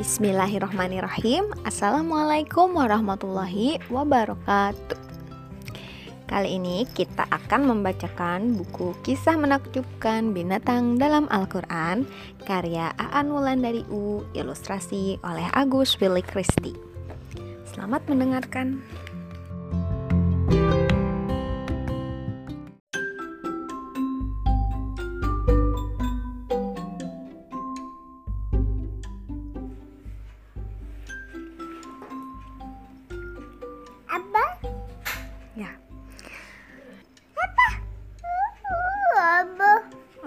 Bismillahirrahmanirrahim. 0.00 1.52
Assalamualaikum 1.68 2.72
warahmatullahi 2.72 3.84
wabarakatuh. 3.92 4.96
Kali 6.24 6.56
ini 6.56 6.88
kita 6.88 7.28
akan 7.28 7.68
membacakan 7.68 8.56
buku 8.56 8.96
kisah 9.04 9.36
menakjubkan 9.36 10.32
binatang 10.32 10.96
dalam 10.96 11.28
Al-Quran 11.28 12.08
Karya 12.48 12.96
Aan 12.96 13.28
Wulandari 13.28 13.84
U 13.92 14.24
Ilustrasi 14.32 15.20
oleh 15.20 15.44
Agus 15.52 16.00
Willy 16.00 16.24
Christie. 16.24 16.80
Selamat 17.68 18.00
mendengarkan 18.08 18.80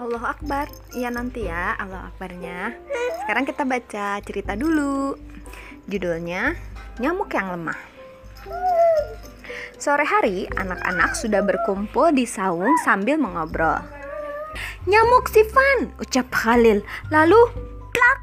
Allah 0.04 0.24
Akbar. 0.36 0.66
Iya 0.92 1.08
nanti 1.10 1.48
ya 1.48 1.74
Allah 1.80 2.12
Akbarnya. 2.12 2.76
Sekarang 3.24 3.48
kita 3.48 3.64
baca 3.64 4.20
cerita 4.22 4.52
dulu. 4.54 5.16
Judulnya 5.88 6.54
Nyamuk 7.02 7.34
yang 7.34 7.50
lemah. 7.50 7.78
Sore 9.74 10.06
hari 10.06 10.46
anak-anak 10.54 11.18
sudah 11.18 11.42
berkumpul 11.42 12.14
di 12.14 12.22
saung 12.22 12.70
sambil 12.86 13.18
mengobrol. 13.18 13.82
Nyamuk 14.86 15.26
Sifan 15.26 15.90
ucap 15.98 16.30
Khalil. 16.30 16.86
Lalu 17.10 17.40
plak 17.90 18.18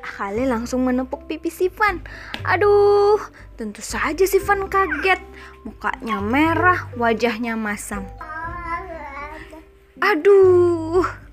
Khalil 0.00 0.48
langsung 0.48 0.88
menepuk 0.88 1.28
pipi 1.28 1.52
Sifan 1.52 2.00
Aduh 2.48 3.20
tentu 3.54 3.80
saja 3.82 4.26
Sifan 4.26 4.66
kaget 4.66 5.22
Mukanya 5.62 6.18
merah 6.18 6.90
wajahnya 6.98 7.54
masam 7.54 8.04
Aduh 10.02 11.24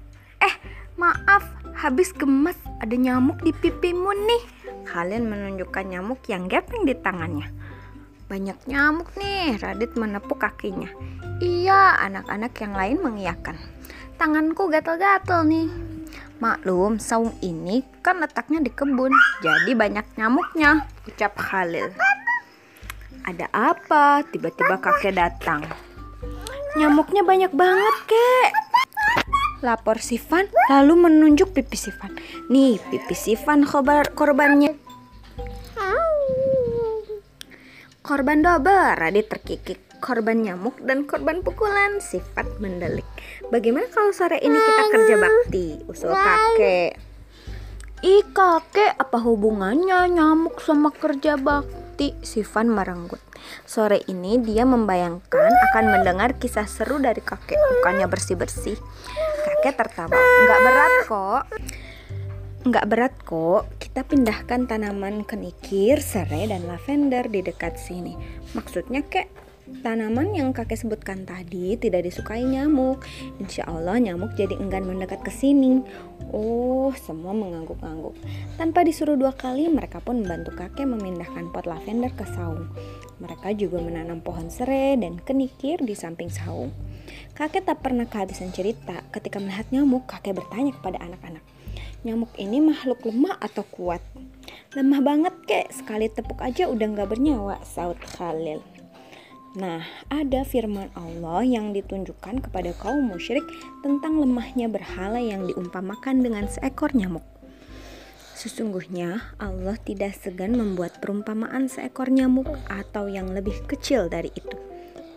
Maaf, 1.02 1.42
habis 1.74 2.14
gemes 2.14 2.54
ada 2.78 2.94
nyamuk 2.94 3.42
di 3.42 3.50
pipimu 3.50 4.14
nih. 4.14 4.44
Kalian 4.86 5.34
menunjukkan 5.34 5.90
nyamuk 5.90 6.22
yang 6.30 6.46
gepeng 6.46 6.86
di 6.86 6.94
tangannya. 6.94 7.50
Banyak 8.30 8.70
nyamuk 8.70 9.10
nih, 9.18 9.58
Radit 9.58 9.98
menepuk 9.98 10.46
kakinya. 10.46 10.94
Iya, 11.42 11.98
anak-anak 12.06 12.54
yang 12.62 12.78
lain 12.78 12.98
mengiyakan. 13.02 13.58
Tanganku 14.22 14.70
gatel-gatel 14.70 15.42
nih. 15.50 15.74
Maklum, 16.38 17.02
saung 17.02 17.34
ini 17.42 17.82
kan 18.06 18.22
letaknya 18.22 18.62
di 18.62 18.70
kebun, 18.70 19.10
jadi 19.42 19.74
banyak 19.74 20.06
nyamuknya, 20.22 20.86
ucap 21.10 21.34
Khalil. 21.34 21.90
Ada 23.28 23.48
apa? 23.54 24.26
Tiba-tiba 24.30 24.82
kakek 24.82 25.16
datang. 25.16 25.66
Nyamuknya 26.78 27.22
banyak 27.22 27.52
banget, 27.52 27.96
kek 28.08 28.50
lapor 29.62 30.02
Sifan 30.02 30.50
lalu 30.68 31.08
menunjuk 31.08 31.54
pipi 31.54 31.78
Sifan. 31.78 32.18
Nih, 32.50 32.82
pipi 32.90 33.14
Sifan 33.14 33.64
khobar 33.64 34.12
korbannya. 34.12 34.74
Korban 38.02 38.42
double, 38.42 38.98
Radit 38.98 39.30
terkikik. 39.30 39.80
Korban 40.02 40.42
nyamuk 40.42 40.82
dan 40.82 41.06
korban 41.06 41.46
pukulan 41.46 42.02
sifat 42.02 42.58
mendelik. 42.58 43.06
Bagaimana 43.54 43.86
kalau 43.94 44.10
sore 44.10 44.42
ini 44.42 44.58
kita 44.58 44.84
kerja 44.90 45.16
bakti? 45.22 45.68
Usul 45.86 46.10
kakek. 46.10 46.98
Ih 48.02 48.26
kakek, 48.34 48.98
apa 48.98 49.18
hubungannya 49.22 50.10
nyamuk 50.10 50.58
sama 50.58 50.90
kerja 50.90 51.38
bakti? 51.38 51.81
Sifan 52.26 52.74
merenggut. 52.74 53.22
Sore 53.70 54.02
ini 54.10 54.42
dia 54.42 54.66
membayangkan 54.66 55.52
akan 55.72 55.86
mendengar 55.94 56.38
kisah 56.42 56.66
seru 56.66 56.98
dari 56.98 57.22
kakek, 57.22 57.58
bukannya 57.58 58.10
bersih-bersih. 58.10 58.78
Kakek 59.46 59.78
tertawa. 59.78 60.18
Nggak 60.18 60.60
berat 60.66 60.94
kok. 61.06 61.44
Nggak 62.62 62.86
berat 62.90 63.16
kok. 63.22 63.64
Kita 63.78 64.02
pindahkan 64.06 64.70
tanaman 64.70 65.26
kenikir, 65.26 66.02
serai, 66.02 66.50
dan 66.50 66.66
lavender 66.70 67.26
di 67.30 67.42
dekat 67.46 67.78
sini. 67.78 68.18
Maksudnya 68.54 69.02
kek 69.06 69.30
tanaman 69.80 70.36
yang 70.36 70.52
kakek 70.52 70.76
sebutkan 70.84 71.24
tadi 71.24 71.80
tidak 71.80 72.04
disukai 72.04 72.44
nyamuk. 72.44 73.08
Insya 73.40 73.64
Allah 73.72 73.96
nyamuk 73.96 74.36
jadi 74.36 74.60
enggan 74.60 74.84
mendekat 74.84 75.24
ke 75.24 75.32
sini. 75.32 75.80
Oh, 76.36 76.92
semua 76.96 77.32
mengangguk-angguk. 77.32 78.16
Tanpa 78.60 78.84
disuruh 78.84 79.16
dua 79.16 79.32
kali, 79.32 79.72
mereka 79.72 80.04
pun 80.04 80.24
membantu 80.24 80.52
kakek 80.56 80.88
memindahkan 80.88 81.52
pot 81.56 81.68
lavender 81.68 82.12
ke 82.12 82.28
saung. 82.28 82.68
Mereka 83.24 83.56
juga 83.56 83.80
menanam 83.80 84.20
pohon 84.20 84.52
serai 84.52 85.00
dan 85.00 85.20
kenikir 85.24 85.80
di 85.80 85.96
samping 85.96 86.28
saung. 86.28 86.76
Kakek 87.36 87.68
tak 87.68 87.80
pernah 87.80 88.08
kehabisan 88.08 88.52
cerita 88.52 89.04
ketika 89.16 89.40
melihat 89.40 89.68
nyamuk, 89.72 90.08
kakek 90.08 90.36
bertanya 90.36 90.76
kepada 90.76 91.00
anak-anak. 91.00 91.44
Nyamuk 92.02 92.34
ini 92.42 92.58
makhluk 92.64 93.06
lemah 93.06 93.38
atau 93.38 93.62
kuat? 93.68 94.02
Lemah 94.74 95.06
banget 95.06 95.36
kek, 95.46 95.68
sekali 95.70 96.10
tepuk 96.10 96.42
aja 96.42 96.66
udah 96.66 96.88
gak 96.98 97.14
bernyawa, 97.14 97.62
saud 97.62 98.00
Khalil. 98.18 98.81
Nah, 99.52 99.84
ada 100.08 100.48
firman 100.48 100.88
Allah 100.96 101.44
yang 101.44 101.76
ditunjukkan 101.76 102.48
kepada 102.48 102.72
kaum 102.80 103.12
musyrik 103.12 103.44
tentang 103.84 104.16
lemahnya 104.16 104.72
berhala 104.72 105.20
yang 105.20 105.44
diumpamakan 105.44 106.24
dengan 106.24 106.48
seekor 106.48 106.96
nyamuk. 106.96 107.28
Sesungguhnya 108.32 109.36
Allah 109.44 109.76
tidak 109.76 110.16
segan 110.16 110.56
membuat 110.56 111.04
perumpamaan 111.04 111.68
seekor 111.68 112.08
nyamuk 112.08 112.48
atau 112.72 113.12
yang 113.12 113.28
lebih 113.36 113.60
kecil 113.68 114.08
dari 114.08 114.32
itu. 114.32 114.56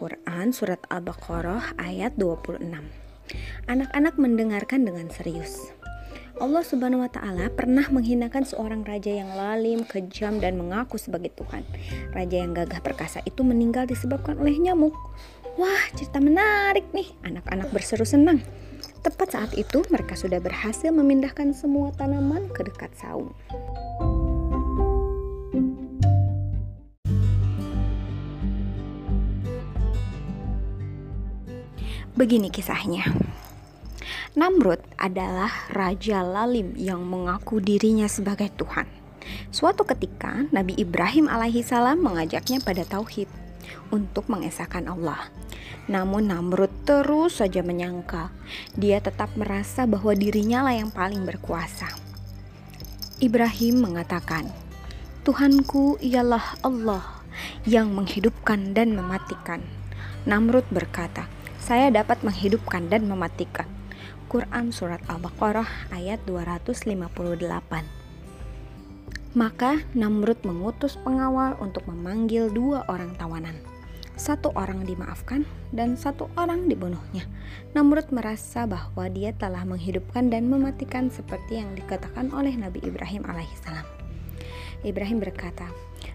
Quran 0.03 0.50
Surat 0.50 0.83
Al-Baqarah 0.91 1.78
ayat 1.78 2.19
26 2.19 2.59
Anak-anak 3.71 4.19
mendengarkan 4.19 4.83
dengan 4.83 5.09
serius 5.15 5.71
Allah 6.34 6.67
Subhanahu 6.67 7.06
wa 7.06 7.11
taala 7.11 7.47
pernah 7.47 7.87
menghinakan 7.95 8.43
seorang 8.43 8.83
raja 8.83 9.06
yang 9.06 9.31
lalim, 9.39 9.87
kejam 9.87 10.43
dan 10.43 10.59
mengaku 10.59 10.99
sebagai 10.99 11.31
Tuhan. 11.31 11.62
Raja 12.11 12.37
yang 12.43 12.50
gagah 12.50 12.83
perkasa 12.83 13.22
itu 13.22 13.47
meninggal 13.47 13.87
disebabkan 13.87 14.43
oleh 14.43 14.59
nyamuk. 14.59 14.99
Wah, 15.55 15.84
cerita 15.94 16.19
menarik 16.19 16.91
nih. 16.91 17.06
Anak-anak 17.23 17.71
berseru 17.71 18.03
senang. 18.03 18.43
Tepat 19.06 19.39
saat 19.39 19.55
itu 19.55 19.87
mereka 19.94 20.19
sudah 20.19 20.43
berhasil 20.43 20.91
memindahkan 20.91 21.55
semua 21.55 21.94
tanaman 21.94 22.50
ke 22.50 22.67
dekat 22.67 22.91
saung. 22.99 23.31
Begini 32.19 32.50
kisahnya. 32.50 33.06
Namrud 34.34 34.83
adalah 34.99 35.71
raja 35.71 36.27
lalim 36.27 36.75
yang 36.75 37.06
mengaku 37.06 37.62
dirinya 37.62 38.11
sebagai 38.11 38.50
Tuhan. 38.59 38.91
Suatu 39.55 39.87
ketika 39.87 40.50
Nabi 40.50 40.75
Ibrahim 40.75 41.31
alaihissalam 41.31 42.03
mengajaknya 42.03 42.59
pada 42.59 42.83
tauhid 42.83 43.31
untuk 43.94 44.27
mengesahkan 44.27 44.91
Allah. 44.91 45.31
Namun 45.87 46.34
Namrud 46.34 46.75
terus 46.83 47.39
saja 47.39 47.62
menyangka 47.62 48.34
dia 48.75 48.99
tetap 48.99 49.31
merasa 49.39 49.87
bahwa 49.87 50.11
dirinya 50.19 50.67
lah 50.67 50.83
yang 50.83 50.91
paling 50.91 51.23
berkuasa. 51.23 51.94
Ibrahim 53.23 53.87
mengatakan, 53.87 54.50
"Tuhanku 55.23 56.03
ialah 56.03 56.59
Allah 56.59 57.23
yang 57.71 57.94
menghidupkan 57.94 58.75
dan 58.75 58.99
mematikan." 58.99 59.62
Namrud 60.27 60.67
berkata, 60.75 61.31
saya 61.62 61.89
dapat 61.94 62.21
menghidupkan 62.27 62.91
dan 62.91 63.06
mematikan. 63.06 63.84
Quran 64.31 64.75
Surat 64.75 65.01
Al-Baqarah 65.07 65.93
ayat 65.95 66.21
258 66.27 66.95
Maka 69.35 69.83
Namrud 69.99 70.39
mengutus 70.47 70.95
pengawal 71.03 71.59
untuk 71.59 71.87
memanggil 71.91 72.55
dua 72.55 72.87
orang 72.87 73.19
tawanan. 73.19 73.59
Satu 74.15 74.55
orang 74.55 74.87
dimaafkan 74.87 75.43
dan 75.75 75.99
satu 75.99 76.31
orang 76.39 76.71
dibunuhnya. 76.71 77.27
Namrud 77.75 78.15
merasa 78.15 78.62
bahwa 78.62 79.11
dia 79.11 79.35
telah 79.35 79.67
menghidupkan 79.67 80.31
dan 80.31 80.47
mematikan 80.47 81.11
seperti 81.11 81.59
yang 81.59 81.75
dikatakan 81.75 82.31
oleh 82.31 82.55
Nabi 82.55 82.79
Ibrahim 82.87 83.27
alaihissalam. 83.27 83.83
Ibrahim 84.87 85.19
berkata, 85.19 85.67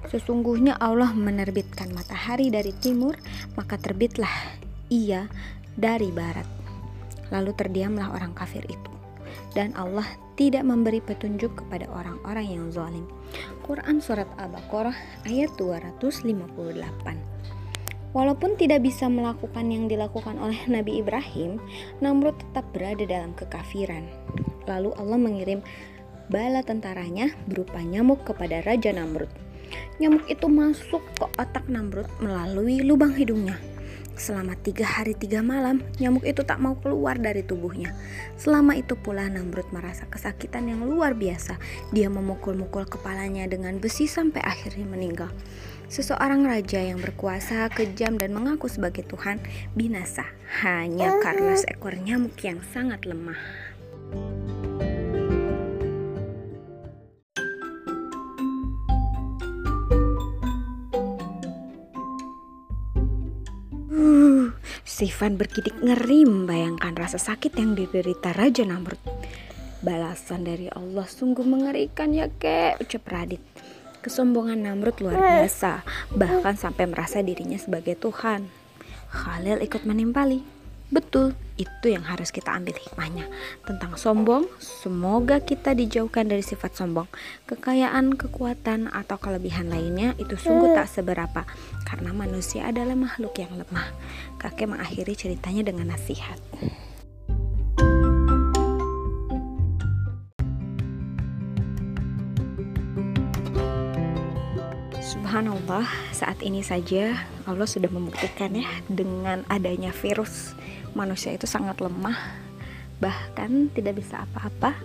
Sesungguhnya 0.07 0.79
Allah 0.79 1.11
menerbitkan 1.11 1.91
matahari 1.91 2.47
dari 2.47 2.71
timur, 2.71 3.19
maka 3.59 3.75
terbitlah 3.75 4.31
ia 4.87 5.27
dari 5.75 6.07
barat. 6.13 6.58
Lalu 7.29 7.51
terdiamlah 7.57 8.13
orang 8.13 8.33
kafir 8.33 8.65
itu. 8.65 8.91
Dan 9.53 9.73
Allah 9.77 10.05
tidak 10.39 10.63
memberi 10.65 11.01
petunjuk 11.03 11.57
kepada 11.59 11.85
orang-orang 11.91 12.47
yang 12.47 12.65
zalim. 12.73 13.05
Quran 13.65 14.01
Surat 14.01 14.29
Al-Baqarah 14.39 15.27
ayat 15.27 15.53
258 15.57 17.39
Walaupun 18.09 18.57
tidak 18.57 18.81
bisa 18.81 19.05
melakukan 19.05 19.69
yang 19.69 19.85
dilakukan 19.85 20.41
oleh 20.41 20.57
Nabi 20.65 20.97
Ibrahim, 20.97 21.61
Namrud 22.01 22.41
tetap 22.41 22.65
berada 22.73 23.05
dalam 23.05 23.37
kekafiran. 23.37 24.01
Lalu 24.65 24.89
Allah 24.97 25.19
mengirim 25.21 25.61
bala 26.33 26.65
tentaranya 26.65 27.29
berupa 27.45 27.77
nyamuk 27.85 28.25
kepada 28.25 28.65
Raja 28.65 28.89
Namrud. 28.97 29.29
Nyamuk 30.01 30.25
itu 30.25 30.49
masuk 30.49 31.05
ke 31.21 31.25
otak 31.37 31.69
Namrud 31.69 32.09
melalui 32.17 32.81
lubang 32.81 33.13
hidungnya. 33.13 33.61
Selama 34.19 34.59
tiga 34.59 34.83
hari 34.83 35.15
tiga 35.15 35.39
malam, 35.39 35.79
nyamuk 35.95 36.27
itu 36.27 36.43
tak 36.43 36.59
mau 36.59 36.75
keluar 36.75 37.15
dari 37.15 37.39
tubuhnya. 37.39 37.95
Selama 38.35 38.75
itu 38.75 38.99
pula 38.99 39.31
Namrud 39.31 39.71
merasa 39.71 40.03
kesakitan 40.11 40.67
yang 40.67 40.83
luar 40.83 41.15
biasa. 41.15 41.55
Dia 41.95 42.11
memukul-mukul 42.11 42.83
kepalanya 42.91 43.47
dengan 43.47 43.79
besi 43.79 44.11
sampai 44.11 44.43
akhirnya 44.43 44.83
meninggal. 44.83 45.31
Seseorang 45.87 46.43
raja 46.43 46.83
yang 46.83 46.99
berkuasa, 46.99 47.71
kejam, 47.71 48.19
dan 48.19 48.35
mengaku 48.35 48.67
sebagai 48.67 49.07
Tuhan 49.07 49.39
binasa 49.73 50.27
hanya 50.61 51.15
karena 51.23 51.55
seekor 51.55 51.95
nyamuk 51.95 52.35
yang 52.43 52.59
sangat 52.75 53.07
lemah. 53.07 53.39
Sifan 64.99 65.39
berkidik 65.39 65.79
ngeri 65.79 66.27
membayangkan 66.27 66.91
rasa 66.91 67.15
sakit 67.15 67.55
yang 67.55 67.71
diderita 67.71 68.35
Raja 68.35 68.67
Namrud. 68.67 68.99
Balasan 69.79 70.43
dari 70.43 70.67
Allah 70.67 71.07
sungguh 71.07 71.47
mengerikan 71.47 72.11
ya 72.11 72.27
kek, 72.27 72.83
ucap 72.83 73.07
Radit. 73.07 73.39
Kesombongan 74.03 74.59
Namrud 74.59 74.99
luar 74.99 75.15
biasa, 75.15 75.87
bahkan 76.19 76.59
sampai 76.59 76.91
merasa 76.91 77.23
dirinya 77.23 77.55
sebagai 77.55 77.95
Tuhan. 77.95 78.51
Khalil 79.07 79.63
ikut 79.63 79.87
menimpali. 79.87 80.43
Betul, 80.91 81.31
itu 81.59 81.91
yang 81.91 82.07
harus 82.07 82.31
kita 82.31 82.55
ambil 82.55 82.79
hikmahnya. 82.79 83.27
Tentang 83.67 83.99
sombong, 83.99 84.47
semoga 84.63 85.43
kita 85.43 85.75
dijauhkan 85.75 86.31
dari 86.31 86.39
sifat 86.39 86.79
sombong. 86.79 87.11
Kekayaan, 87.51 88.15
kekuatan, 88.15 88.87
atau 88.87 89.19
kelebihan 89.19 89.67
lainnya 89.67 90.15
itu 90.15 90.39
sungguh 90.39 90.71
tak 90.71 90.87
seberapa 90.87 91.43
karena 91.83 92.15
manusia 92.15 92.63
adalah 92.71 92.95
makhluk 92.95 93.35
yang 93.35 93.51
lemah. 93.59 93.91
Kakek 94.39 94.71
mengakhiri 94.71 95.13
ceritanya 95.19 95.67
dengan 95.67 95.91
nasihat. 95.91 96.39
Subhanallah, 105.09 105.85
saat 106.13 106.41
ini 106.41 106.65
saja 106.65 107.17
Allah 107.45 107.65
sudah 107.65 107.89
membuktikan 107.89 108.53
ya 108.53 108.65
dengan 108.89 109.41
adanya 109.49 109.89
virus 109.93 110.53
manusia 110.93 111.33
itu 111.33 111.45
sangat 111.49 111.81
lemah 111.81 112.17
bahkan 112.99 113.71
tidak 113.71 114.03
bisa 114.03 114.27
apa-apa 114.27 114.75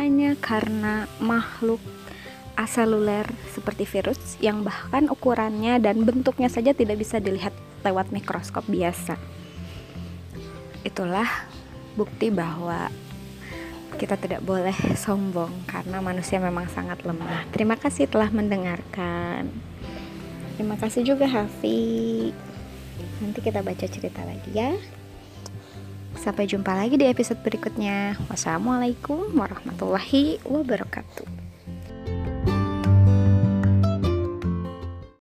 hanya 0.00 0.32
karena 0.40 1.04
makhluk 1.20 1.80
aseluler 2.58 3.28
seperti 3.54 3.86
virus 3.86 4.18
yang 4.42 4.66
bahkan 4.66 5.06
ukurannya 5.06 5.78
dan 5.78 6.02
bentuknya 6.02 6.50
saja 6.50 6.74
tidak 6.74 6.98
bisa 6.98 7.22
dilihat 7.22 7.54
lewat 7.86 8.10
mikroskop 8.10 8.66
biasa. 8.66 9.14
Itulah 10.82 11.28
bukti 11.94 12.34
bahwa 12.34 12.90
kita 13.94 14.18
tidak 14.18 14.42
boleh 14.42 14.74
sombong 14.98 15.50
karena 15.70 16.02
manusia 16.02 16.42
memang 16.42 16.66
sangat 16.66 16.98
lemah. 17.06 17.46
Terima 17.54 17.78
kasih 17.78 18.10
telah 18.10 18.30
mendengarkan. 18.34 19.46
Terima 20.58 20.74
kasih 20.74 21.06
juga 21.06 21.30
Hafi. 21.30 22.34
Nanti 23.22 23.38
kita 23.38 23.62
baca 23.62 23.86
cerita 23.86 24.26
lagi 24.26 24.50
ya. 24.50 24.74
Sampai 26.28 26.44
jumpa 26.44 26.76
lagi 26.76 27.00
di 27.00 27.08
episode 27.08 27.40
berikutnya. 27.40 28.20
Wassalamualaikum 28.28 29.32
warahmatullahi 29.32 30.36
wabarakatuh. 30.44 31.37